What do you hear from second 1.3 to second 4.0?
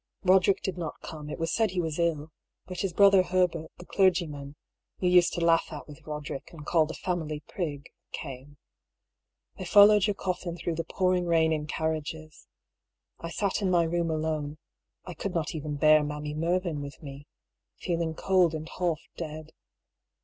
was said he was ill; but his brother Herbert, the